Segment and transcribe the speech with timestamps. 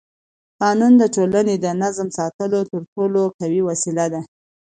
[0.61, 4.21] قانون د ټولنې د نظم ساتلو تر ټولو قوي وسیله ده